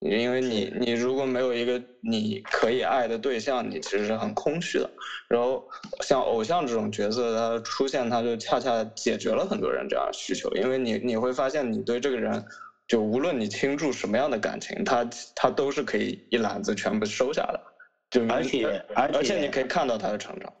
[0.00, 4.88] 因为你你如果没有一个你可以爱的对象，你其实是很空虚的。
[5.28, 5.64] 然后
[6.02, 10.50] 像偶像这种角色，它出现，它就恰恰解决了很多人这样的需求。
[10.54, 12.44] 因为你你会发现，你对这个人，
[12.86, 17.60] 就无论你倾注什么样的感情，他他都是可以一揽子全部收下的。
[18.10, 20.52] 就而且而而且你可以看到他的成长，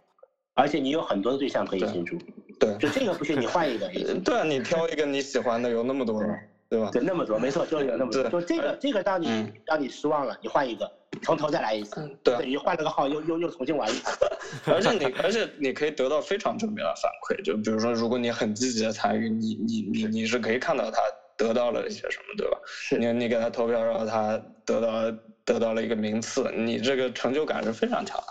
[0.54, 2.18] 而且你有很多的对象可以倾注。
[2.58, 3.86] 对，就这个不是，你换一个。
[4.24, 6.20] 对啊，你挑一个你喜欢的，有那么多。
[6.68, 6.90] 对吧？
[6.90, 8.22] 就那么多，没错，就是有那么多。
[8.28, 10.90] 就这个，这个让你让你失望了，你换一个，
[11.22, 12.08] 从头再来一次。
[12.24, 14.26] 对，等于换了个号，又又又重新玩一次。
[14.66, 17.40] 而且你，而且你可以得到非常正面的反馈。
[17.44, 21.00] 就比如说，如果你很积极的参与，你你你你是可以看到他
[21.36, 22.58] 得到了一些什么，对吧？
[22.66, 22.98] 是。
[22.98, 28.24] 你你给他投票，然后他得到得到了一个名次，你这个成就感是非常强的。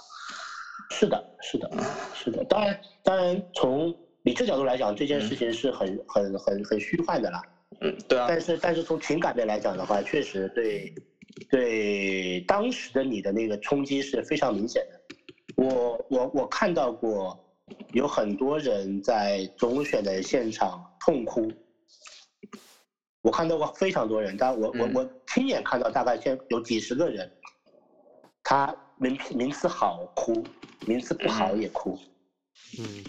[0.92, 1.70] 是的，是的，
[2.14, 2.44] 是的。
[2.46, 7.42] 当然，当然，从理智角度来讲，这件事情是很很很很虚幻的啦。
[7.82, 8.26] 嗯，对啊。
[8.28, 10.94] 但是，但是从情感面来讲的话，确实对，
[11.50, 15.02] 对当时的你的那个冲击是非常明显的。
[15.58, 17.38] 我我我看到过
[17.94, 21.52] 有很多人在总选的现场痛哭，
[23.22, 27.32] 我看到过非常多人，但我我我亲眼看到大概现有几十个人，
[28.44, 30.44] 他名名次好哭，
[30.86, 31.98] 名次不好也哭。
[32.80, 33.04] 嗯，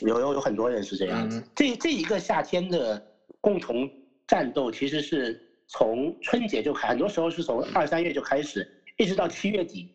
[0.00, 1.42] 有有有很多人是这样子。
[1.54, 3.04] 这这一个夏天的
[3.40, 3.90] 共同。
[4.26, 9.88] 战斗其实是从春节就开，很多时候是从二三月就开始，一直到七月底。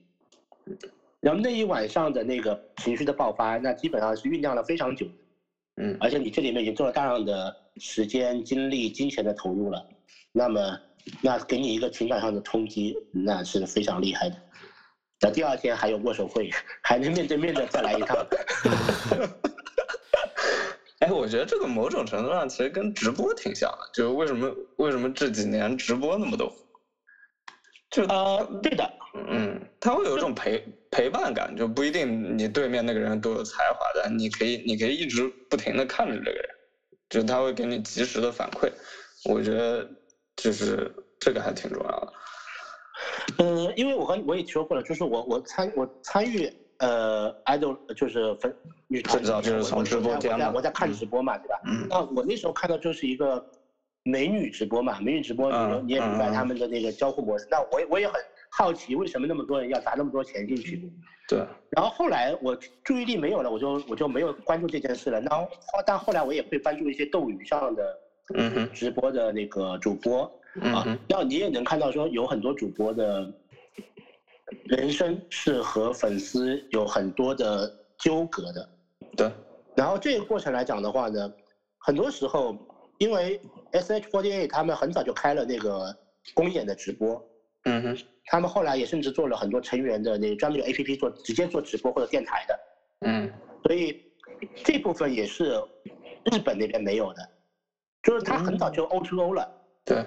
[1.19, 5.05] 然后那一晚上的那个情绪的爆发，那基本上是酝酿了非常久。
[5.81, 9.85] 嗯，而且你这里面已经做了大量的时间、精力、金钱的投入了，
[10.31, 10.79] 那么
[11.21, 14.35] 那给你一个情感上的冲击，那是非常厉害的。
[15.21, 16.49] 那第二天还有握手会，
[16.81, 18.17] 还能面对面的再来一趟。
[20.99, 26.51] 哎，我觉得这个某种程度上其实跟直播挺像的，就是为什么为什么这几年直播那么多，
[27.89, 28.89] 就啊，对的，
[29.29, 36.43] 嗯，他会有一种陪陪伴感，就不一定你对面那个人多有才华的，你可以你可以一直不停的看着这个人，
[37.09, 38.69] 就他会给你及时的反馈，
[39.23, 39.87] 我觉得
[40.35, 42.13] 就是这个还挺重要的。
[43.37, 46.51] 嗯，因为我和我也说过了，就是我我参我参与。
[46.79, 48.53] 呃，idol 就是粉
[48.87, 51.59] 女团，就是从直播间我在我在看直播嘛，对吧？
[51.65, 51.87] 嗯。
[51.89, 53.45] 那我那时候看到就是一个
[54.03, 57.45] 美女直播嘛，美女直播，你你也明白他们的那个交互模式。
[57.51, 58.15] 那我我也很
[58.49, 60.89] 好奇，为什么那么多人要砸那么多钱进去？
[61.27, 61.39] 对。
[61.71, 65.19] 然后后来我注意力没有了，我就我就没有关注这件事了。
[65.19, 65.45] 然后
[65.85, 67.83] 但后来我也会关注一些斗鱼上的
[68.73, 70.23] 直播的那个主播
[70.61, 73.29] 啊，然后你也能看到说有很多主播的。
[74.65, 78.69] 人生是和粉丝有很多的纠葛的，
[79.15, 79.31] 对。
[79.75, 81.31] 然后这个过程来讲的话呢，
[81.77, 82.57] 很多时候
[82.97, 83.39] 因为
[83.71, 85.95] S H forty eight 他们很早就开了那个
[86.33, 87.23] 公演的直播，
[87.65, 87.97] 嗯哼。
[88.31, 92.59] 他们后来也甚至做了很多成员的那专门有 A P P 做直接做直播或者电台的，
[93.07, 93.31] 嗯。
[93.63, 94.03] 所以
[94.63, 95.59] 这部分也是
[96.31, 97.29] 日本那边没有的，
[98.03, 99.49] 就是他很早就 O to O 了，
[99.83, 100.05] 对。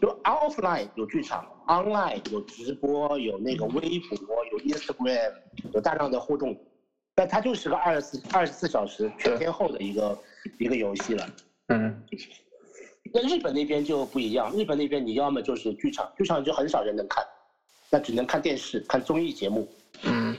[0.00, 5.32] 就 offline 有剧场，online 有直播，有那个微博，有 Instagram，
[5.72, 6.56] 有大量的互动，
[7.14, 10.18] 但它就是个二十四二十四小时全天候的一个
[10.58, 11.28] 一个游戏了。
[11.68, 12.02] 嗯。
[13.12, 17.24] 那日本那边就不一样，日本那边你要么就是剧场，剧场就很少人能看，
[17.90, 19.66] 那只能看电视、看综艺节目。
[20.02, 20.36] 嗯。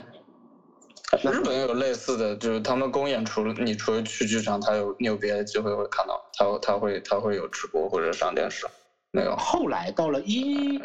[1.24, 8.64] 日本也有类似的，就是他们公演除了你除了去剧场，他有你有别的机会会看到，他他会他会有直播或者上电视。
[9.12, 10.80] 没有，后来到了一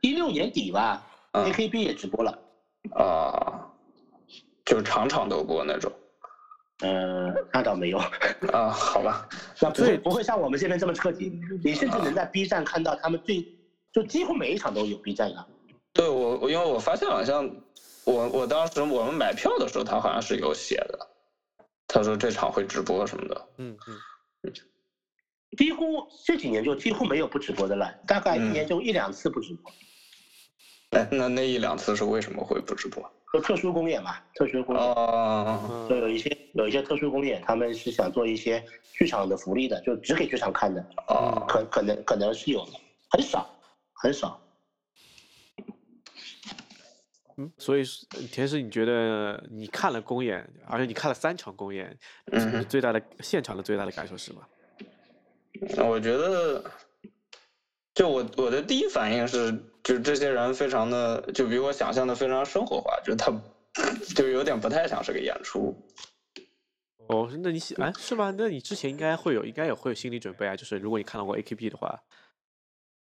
[0.00, 1.00] 一六年底吧
[1.32, 2.36] ，A K B 也直播了，
[2.90, 3.70] 啊，
[4.64, 5.92] 就是场场都播那种，
[6.80, 7.98] 呃，那倒没有，
[8.52, 9.28] 啊，好吧，
[9.60, 13.46] 那不会不会像我们这边这么彻底，你甚至能在 B 站看到他们最，
[13.92, 15.46] 就几乎每一场都有 B 站啊。
[15.92, 17.48] 对我我因为我发现好像
[18.04, 20.98] 我我当时我们买票的时候，他好像是有写的，
[21.86, 23.76] 他说这场会直播什么的，嗯。
[23.86, 24.52] 嗯。
[25.56, 29.72] 几乎这几年就几乎没有不直播的了，大概一年就一两次不直播。
[30.90, 33.02] 哎，那那一两次是为什么会不直播？
[33.32, 34.84] 就特殊公演嘛，特殊公演。
[34.84, 35.86] 哦。
[35.88, 40.84] 就有一些有一些特殊公演，他们是想做一些剧场的福利的，就只给剧场看的。
[41.08, 41.44] 哦。
[41.48, 42.66] 可可能可能是有，
[43.10, 43.48] 很少
[43.94, 44.40] 很少。
[47.36, 47.84] 嗯，所以
[48.32, 51.96] 田师，你觉得你看了公演，而且你看了三场公演，
[52.32, 54.40] 嗯，最大的现场的最大的感受是什么？
[55.78, 56.62] 我觉得，
[57.94, 63.32] 就我我的第一反应是，就这些人非常的，就比我想象的非常生活化，就他，
[64.14, 65.74] 就有点不太像是个演出。
[67.08, 68.34] 哦，那你喜，哎，是吗？
[68.36, 70.54] 那你之前应该会有，应该也会有心理准备啊。
[70.54, 71.98] 就是如果你看到过 A K B 的话，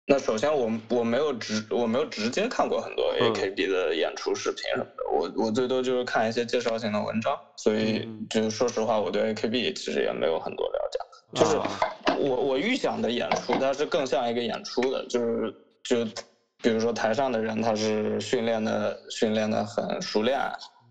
[0.06, 10.99] 那首先我我没有直我没有直接看过很多嗯 AKB 的演出视频什么的，我我最多就是看一些介绍性的文章，所以嗯就是说实话，我对 AKB 其实也没有很多了解。
[11.39, 11.79] 就是啊
[12.19, 16.06] 我我预想的演出，它是更像一个演出的，就是就
[16.62, 20.39] 比如说台上的人他是训练的训练的很熟练，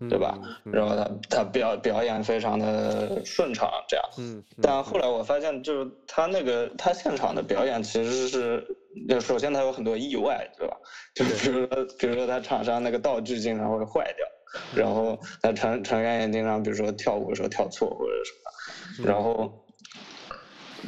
[0.09, 0.37] 对吧？
[0.65, 4.05] 嗯然后他他表表演非常的顺畅，这样。
[4.61, 8.63] 但后来我发现，就是他那个他现场的表演其实是，
[9.09, 10.77] 就首先他有很多意外，对吧？
[11.15, 19.51] 就比如说，比如说他场上那个道具经常会坏掉，然后他成成员也经常，比如说跳舞的时候跳错或者什么，然后，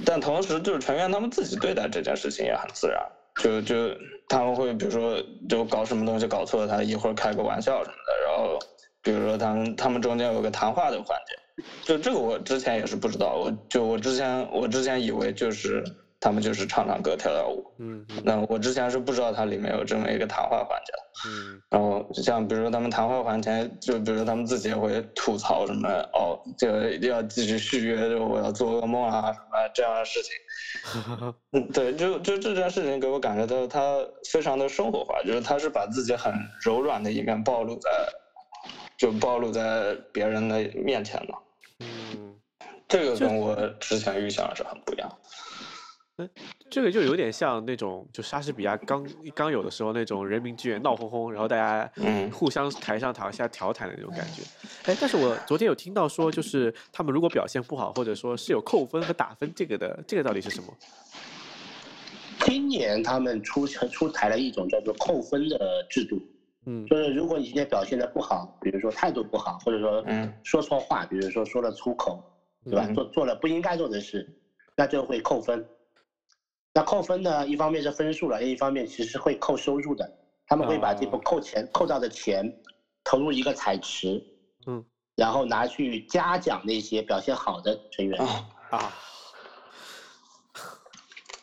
[0.04, 3.00] 但同时就是成员他们自己对待这件事情也很自然，
[3.42, 3.96] 就就
[4.28, 8.60] 他们会比如说就搞什么东西搞错了，他一会儿开个玩笑什么的，然后
[9.02, 11.36] 比如说他们他们中间有个谈话的环节。
[11.84, 15.82] 就这个我之前也是不知道，我就我之前我之前以为就是
[16.26, 21.00] 他们就是唱唱歌跳跳舞，嗯嗯那我之前是不知道它里面有这么一个谈话环节的。
[21.28, 30.34] 嗯然后像比如说他们谈话环节，就比如说他们自己也会吐槽什么哦，这个一定要继续续约，就我要做噩梦啊什么这样的事情。
[31.54, 34.00] 嗯，对，就就这件事情给我感觉到他
[34.32, 37.90] 非常的生活化，就是他是把自己很柔软的一面暴露在，
[38.98, 41.34] 就暴露在别人的面前的。
[41.82, 42.36] 嗯，
[42.88, 45.12] 这个跟我之前预想是很不一样。
[46.70, 54.42] 这个就有点像那种就莎士比亚刚刚有的时候那种人民剧院闹哄哄，然后大家嗯互相台上台下调侃的那种感觉。
[54.86, 60.74] 哎，但是我昨天有听到说，就是他们如果表现不好，或者说是有扣分和打分这个的，这个到底是什么？
[62.46, 66.22] 今年他们出出台了一种叫做扣分的制度，
[66.66, 72.24] 嗯就是如果你今天表现的不好，比如说态度不好，或者说嗯说错话，比如说说了粗口，
[72.64, 72.86] 对吧？
[72.88, 74.26] 嗯做做了不应该做的事，
[74.78, 75.66] 那就会扣分。
[76.76, 80.20] 那扣分呢，一方面是分数了，另一方面其实会扣收入的。
[80.46, 82.62] 他们会把这部哦扣钱、扣到的钱
[83.04, 84.22] 投入一个彩池，
[84.68, 84.86] 嗯，
[85.16, 88.22] 然后拿去嘉奖那些表现好的成员。
[88.22, 88.94] 啊，啊，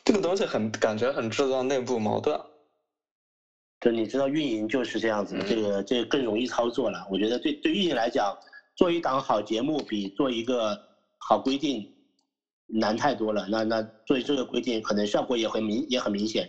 [0.05, 2.39] 这个东西很感觉很制造内部矛盾。
[3.81, 7.05] 就你知道运营就是这样子的，这个这个更容易操作了。
[7.11, 8.37] 我觉得对对运营来讲，
[8.77, 10.79] 做一档好节目比做一个
[11.19, 11.93] 好规定
[12.73, 13.47] 难太多了。
[13.49, 16.49] 那那对这个规定，可能效果也很明也很明显。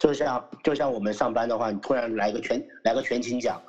[0.00, 3.60] 就像就像我们上班的话，你突然来个全来个全勤奖，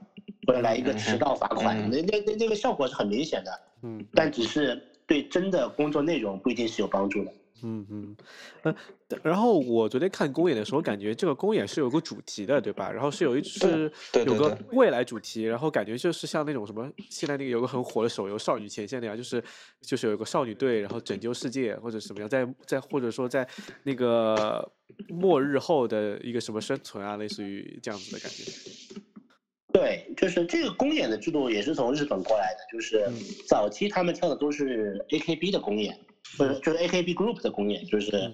[0.47, 3.51] 或者来一个迟到罚款，嗯那那那那个效果是很明显的，
[3.83, 7.31] 嗯但只是对真的工作内容不一定是有帮助的。
[7.63, 8.15] 嗯嗯，
[8.63, 8.75] 呃，
[9.23, 12.91] 然后我昨天看公演的时候，感觉这个公演是有个主题的，对吧？
[12.91, 13.91] 然后是有一是
[14.25, 19.43] 有个未来主题，然后感觉就是像那种什么现在那个有个很火的手游《少女前线》那样，就是
[19.81, 23.47] 就是有个少女队，然后拯救世界或者什么样，在在或者说在
[23.83, 24.69] 那个
[25.09, 28.43] 末日后的一个什么生存啊，类似于这样子的感觉。
[29.73, 33.13] 对，就是这个公演的制度也是从日本过来的，就是嗯
[33.47, 35.97] 早期他们跳的都是 AKB 的公演，
[36.37, 38.33] 或者就是 AKB Group 的公演，就是嗯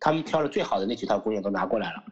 [0.00, 2.04] 他们挑了最好的那几套公演都拿过来了。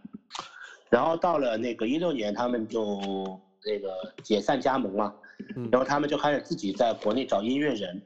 [0.88, 5.12] 然后到了那个一六年，他们就那个解散加盟嘛，
[5.56, 8.02] 嗯然后他们就开始自己在国内找音乐人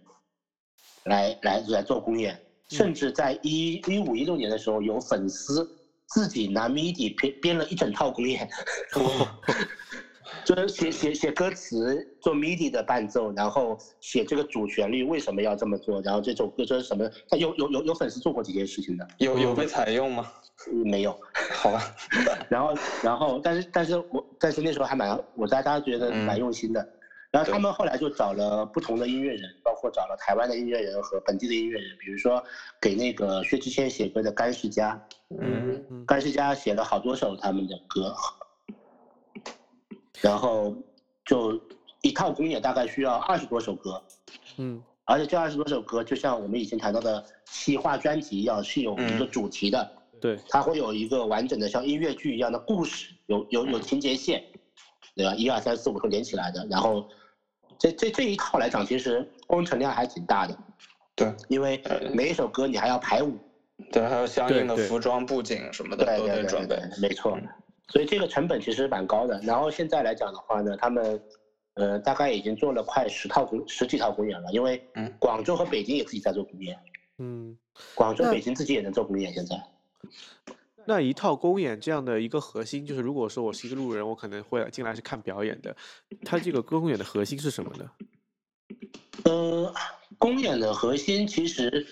[1.05, 5.69] 来来来做公演，甚至在一一五一六年的时候，有粉丝
[6.07, 8.49] 自己拿 MIDI 编编了一整套公演。
[10.45, 17.09] 就是写写写歌词，做 MIDI 的伴奏，然后写这个主旋律为什么要这么做，然后这首歌这是什么？
[17.29, 20.27] 他有有有有粉丝做过这件事情的，有有被采用吗？
[20.71, 21.19] 嗯没有。
[21.55, 21.81] 好吧，
[22.49, 26.87] 然后然后但是但是我但是那时候还蛮我大家觉得蛮用心的。
[27.31, 32.43] 然后他们后来就找了不同的音乐人，包括找了台湾的音乐人和本地的音乐人，比如说
[32.81, 35.01] 给那个薛之谦写歌的甘世佳，
[35.41, 38.13] 嗯嗯甘世佳写了好多首他们的歌，
[40.21, 40.75] 然后
[41.25, 41.59] 就
[42.03, 44.03] 一套公演大概需要二十多首歌，
[44.57, 49.91] 嗯而且这二十多首歌就像我们以前谈到的企划专辑一样，是有一个主题的，
[50.21, 54.41] 对，它会有一个完整的像音乐剧一样的故事，有有有情节线，
[55.17, 55.35] 对吧？
[55.35, 56.65] 一二三四五会连起来的。
[56.71, 57.05] 然后
[57.77, 60.57] 这这这一套来讲，其实工程量还挺大的，
[61.17, 61.81] 对因为
[62.15, 63.37] 每一首歌你还要排舞，
[63.91, 66.89] 对，还有相应的服装布景什么的都得准备对。
[66.89, 67.37] 对，没错。
[67.91, 69.39] 所以这个成本其实蛮高的。
[69.43, 71.23] 然后现在来讲的话呢，他们
[71.75, 76.79] 呃大概已经做了快十套公十几套公演了，因为嗯广州和北京也自己在做公演，
[77.19, 77.59] 嗯。
[77.95, 79.33] 广州、北京自己也能做公演。
[79.33, 79.57] 现在
[80.85, 85.75] 那一套公演这样的一个核心，就是如果说我是一个路人，我可能会进来是看表演的，
[86.25, 87.91] 它这个公演的核心是什么呢？
[89.25, 89.73] 呃，
[90.19, 91.87] 公演的核心其实，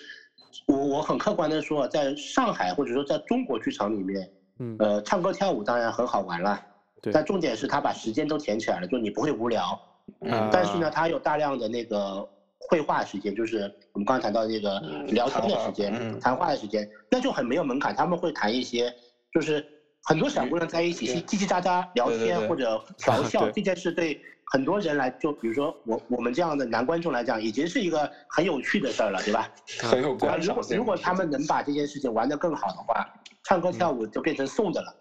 [0.67, 4.29] 我我很客观的说，在上海或者说在中国剧场里面，
[4.59, 6.61] 嗯，呃，唱歌跳舞当然很好玩了，
[7.01, 7.11] 对。
[7.11, 9.79] 但重点是他把时间都填起来了，就你不会无聊。
[10.21, 10.49] 嗯。
[10.51, 12.27] 但是呢，他有大量的那个
[12.59, 16.19] 绘画时间，就是我们刚刚谈到那个嗯聊天的时间、谈话嗯。
[16.19, 17.95] 谈话的时间，那就很没有门槛。
[17.95, 18.93] 他们会谈一些，
[19.33, 19.65] 就是
[20.03, 24.19] 很多小姑娘在一起叽叽喳喳聊天或者调笑， 这件事对
[24.51, 29.49] 很多人来，就比如说我我们这样的男观众来讲，已经是一个很有趣的事儿了，对吧？
[29.83, 30.77] 很有啊，如果观赏性。
[30.77, 33.07] 如果他们能把这件事情玩得更好的话，
[33.49, 34.95] 唱歌跳舞就变成送的了。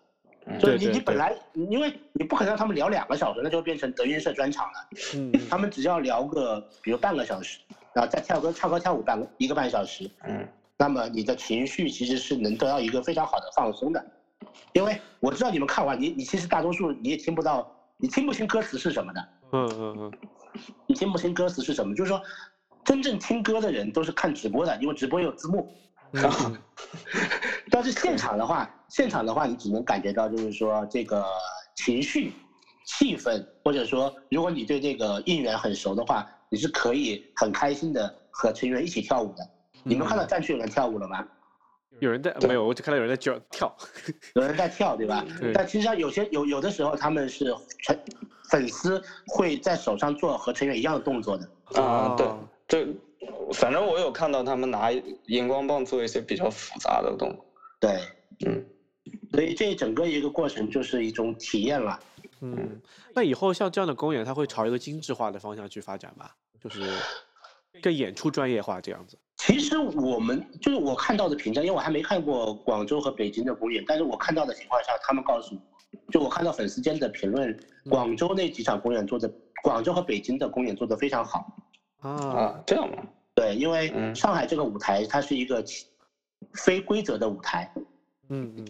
[0.47, 4.89] 嗯所以你你本来因为你不可能让他们聊两个小时，那就变成德云社专场了。
[5.17, 7.61] 嗯他们只要聊个，比如半个小时，
[7.93, 14.03] 然后再跳歌、唱歌、跳舞半个一个半小时，嗯那么你的情绪其实是能得到一个非常好的放松的。
[14.73, 20.13] 因为我知道你们看完，你你其实大多数你也听不到，你听不清歌词是什么的，嗯嗯嗯，
[20.87, 22.19] 你听不清歌词是什么，就是说，
[22.83, 25.71] 真正听歌的人都是看直播的，因为直播有字幕。
[27.71, 31.25] 但是现场的话，现场的话，你只能感觉到就是说这个
[31.77, 32.33] 情绪、
[32.85, 39.49] 气氛，或者说如果你对这个应援很熟的话，你是可以很开心的和成员一起跳舞的。
[39.85, 41.25] 你们看到战区有人跳舞了吗？
[42.01, 42.65] 有人在没有？
[42.65, 43.77] 我只看到有人在叫跳。
[44.35, 45.25] 有人在跳，对吧？
[45.41, 47.99] 对但其实上有些有有的时候他们是成
[48.51, 51.83] 粉丝会在手上做和成员一样的动作的。
[51.83, 52.27] 啊，对
[53.53, 54.91] 反正我有看到他们拿
[55.27, 57.45] 荧光棒做一些比较复杂的动作。
[57.81, 58.01] 对，
[58.47, 58.65] 嗯，
[59.33, 61.99] 所以这整个一个过程就是一种体验了。
[62.41, 62.81] 嗯，
[63.15, 66.35] 那以后像这样的公演，它会朝一个精致化的方向去发展吧？
[66.61, 66.93] 就是
[67.83, 69.19] 更演出专业化这样子。
[69.37, 77.57] 其实我们就是我看到的评价，因为我还没看过广州和北京的公演，但是我看到的情况下，他们告诉我，就我看到粉丝间的评论，
[77.89, 79.33] 广州那几场公演做的，
[79.63, 81.57] 广州和北京的公演做的非常好。
[82.01, 83.03] 啊，啊，这样吗？
[83.39, 84.13] 对，因为嗯。
[84.15, 85.65] 上海这个舞台它是一个
[86.55, 87.71] 非规则的舞台，
[88.31, 88.67] 嗯嗯。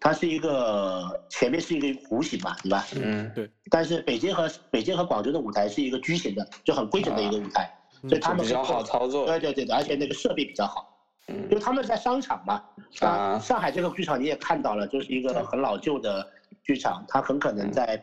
[0.00, 2.84] 它是一个前面是一个弧形嘛，对吧？
[2.96, 3.30] 嗯。
[3.32, 8.08] 对，但是北京和北京和广州的舞台是一个矩形的，就很规整的一个舞台，嗯。
[8.08, 9.24] 所以他们比较好操作。
[9.26, 10.92] 对对对对，而且那个设备比较好。
[11.28, 12.54] 因为嗯他们在商场嘛，
[13.00, 13.08] 啊。
[13.08, 16.26] 啊，上海这个剧场你也看到了，就是一个很老旧的
[16.64, 18.02] 剧场，它很可能在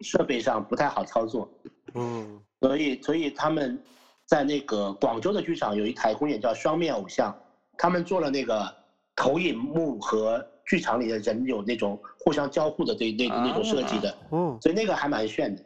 [0.00, 1.48] 设备上不太好操作，
[1.94, 2.40] 嗯。
[2.60, 3.80] 所以所以他们
[4.26, 7.30] 在那个广州的剧场有一台公演叫《双面偶像》，
[7.76, 8.74] 他们做了那个
[9.14, 15.62] 投影幕和剧场里的人有那种互相交互的这那那种设计的，哦所以那个还蛮炫的。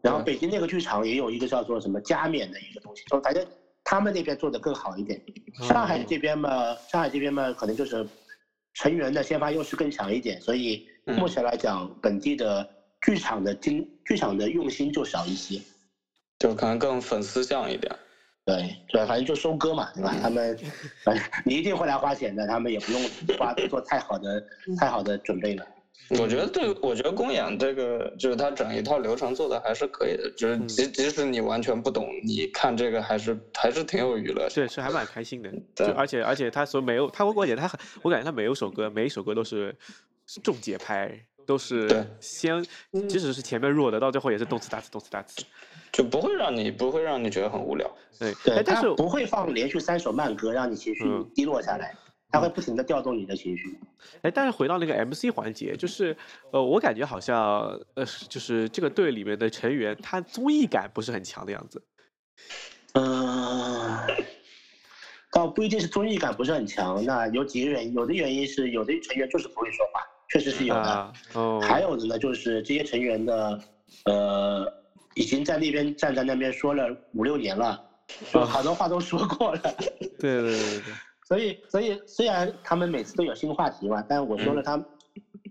[0.00, 3.46] 然后北京那个剧场也有一个叫做什么加冕的一个东西，就反正
[3.84, 5.22] 他们那边做的更好一点。
[5.68, 8.04] 上海这边嘛，上海这边嘛，可能就是
[8.74, 12.68] 成员的先发优势更强一点，所以嗯目前来讲，本地的
[13.02, 15.60] 剧场的精剧场的用心就少一些。
[16.42, 17.94] 就可能更粉丝向一点。
[18.44, 20.12] 对对，反正就收割嘛，对吧？
[20.20, 20.58] 他们
[21.04, 23.00] 反正你一定会来花钱的，他们也不用
[23.38, 24.44] 花做太好的
[24.76, 25.64] 太好的准备了。
[26.18, 34.64] 我觉得这个，我觉得公演这个就是它整一套流程做的还是可以的，就是嗯即即使你完全不懂，你看这个还是还是挺有娱乐性。
[34.64, 35.48] 对，是还蛮开心的。
[35.76, 39.72] 对就而且而且他所没有他我感觉他很，我感觉他每一首歌每一首歌都是
[40.42, 41.08] 重节拍，
[41.46, 42.60] 都是先，
[43.08, 45.44] 即使是前面弱的，到最后也是动次打次动次打词。
[45.92, 47.88] 就不会让你不会让你觉得很无聊。
[48.18, 51.94] 对，对，哎，但是不会放连续三首慢歌让你情绪嗯低落下来，
[52.30, 53.78] 他会不停的调动你的情绪。
[54.22, 56.16] 哎，但是回到那个 MC 环节，就是
[56.50, 61.82] 呃，我感觉好像呃，就是这个队里面的成员，他综艺感不是很强的样子。
[62.94, 63.98] 嗯，
[65.30, 67.04] 倒不一定是综艺感不是很强。
[67.04, 70.80] 那有几个原因，有的原因是有的成员就是不会说话，确实是有的。
[70.80, 73.60] 啊，哦，还有的呢，就是这些成员的，
[74.04, 74.81] 呃，
[75.14, 77.80] 已经在那边站在那边说了五六年了，
[78.32, 79.60] 就啊好多话都说过了。
[80.18, 80.94] 对对对对对，
[81.26, 84.86] 所以，所以虽然他们每次都有新话题嘛，但我说了，他们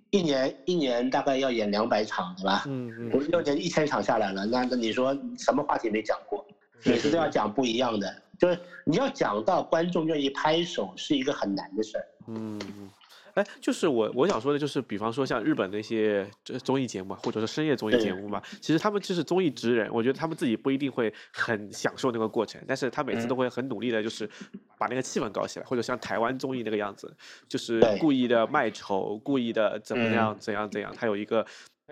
[0.09, 2.64] 一年一年大概要演两百场，对吧？
[2.68, 6.45] 嗯嗯，五六年一千场下来了，那那你说什么话题没讲过？
[6.84, 12.05] 每次都要讲不一样的，就是你要讲到观众愿意拍手，是一个很难的事儿。
[12.28, 12.89] 嗯，嗯
[13.36, 24.29] 哎，就是我我想说的，就是比方说像日本那些这综艺节目啊，或者是深夜综艺节目嘛，其实他们就是综艺职人，我觉得他们自己不一定会很享受那个过程，但是他每次都会很努力的，就是
[24.77, 27.13] 把那个气氛搞起来，或者像台湾综艺那个样子，
[27.47, 31.45] 就是故意的卖丑，故意的怎么样怎样怎样，他有一个。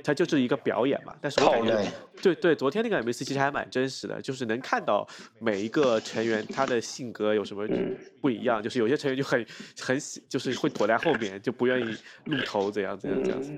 [0.04, 1.76] 他就是一个表演嘛，但是我感觉
[2.22, 5.08] 对，对对，昨天那个 MC 其实还蛮真实的，就是能看到
[5.40, 7.68] 每一个成员他的性格有什么
[8.22, 9.46] 不一样，就是有些成员就很
[9.80, 11.96] 很喜，就是会躲在后面，就不愿意
[12.26, 13.42] 露头，怎样怎样这样。
[13.42, 13.52] 子。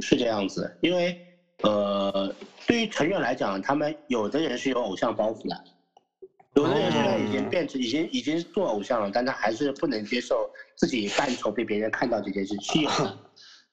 [0.00, 1.18] 是这样子，因为
[1.62, 2.34] 呃，
[2.66, 5.64] 对于成员来讲，他们有的人是有偶像包袱的，
[6.54, 13.18] 有的人现在已经变成已经已经做偶像了，但他还是不能接受自己扮丑被别人看到这件事，是有的。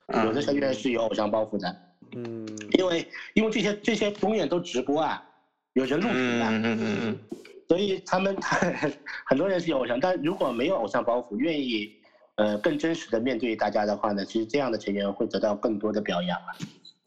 [0.08, 1.76] 有的成员是有偶像包袱的，
[2.16, 2.48] 嗯，
[2.78, 5.24] 因为因为这些这些公演都直播啊，
[5.74, 7.20] 有人录屏的，嗯嗯嗯嗯，
[7.68, 8.36] 所以他们
[9.26, 11.92] 很多人是有偶像，但如果没有偶像包袱，愿意
[12.36, 16.54] 呃更真实的面对大家的话呢，其实这样的成员会得到更多的表扬啊。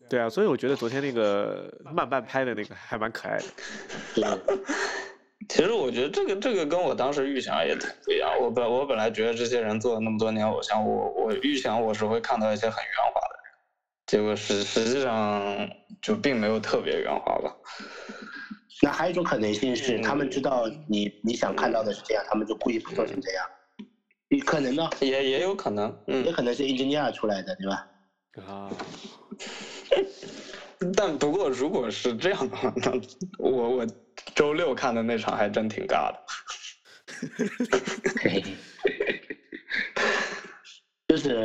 [0.08, 3.44] 对啊，所以我觉得昨天那个慢半拍的那个还蛮可爱的。
[4.14, 4.24] 对，
[5.48, 8.30] 其实我觉得这个这个跟我当时预想也挺不一样。
[8.40, 13.54] 我本我本来觉得这些人做了那么多年偶像，我我预想我是会看到一些很圆滑的人，
[14.06, 15.68] 结果实实际上
[16.02, 17.52] 就并没有特别圆滑吧。
[18.82, 23.44] 那还有一种可能性是，他们知道你你想看到的是这样，他们就故意不做成这样。
[24.28, 27.86] 也可能呢，也也有可能，也嗯，可能是 engineer 出来的，对吧？
[28.46, 28.70] 啊，
[30.96, 32.92] 但不过如果是这样的话，那
[33.38, 33.86] 我我
[34.34, 36.18] 周六看的那场还真挺尬的。
[41.08, 41.36] 就是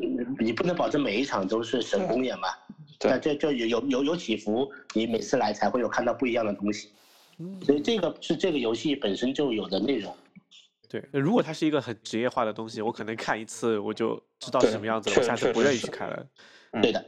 [0.00, 2.48] 嗯你不能保证每一场都是神公演嘛，
[2.98, 6.90] 对那这就有有有有起伏，你每次来才会有看到不一样的东西，
[7.38, 10.16] 嗯，所以这个是这个游戏本身就有的内容。
[10.88, 16.26] 对，如果它是一个很职业化的东西，我可能看一次我就知道对什么样子了，我下次不愿意去看了。
[16.82, 17.04] 对的，